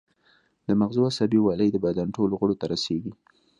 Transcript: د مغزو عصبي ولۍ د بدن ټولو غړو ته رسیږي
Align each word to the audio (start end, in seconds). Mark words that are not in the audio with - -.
د 0.67 0.69
مغزو 0.79 1.01
عصبي 1.09 1.39
ولۍ 1.41 1.69
د 1.71 1.77
بدن 1.85 2.07
ټولو 2.15 2.33
غړو 2.39 2.55
ته 2.59 2.65
رسیږي 2.73 3.11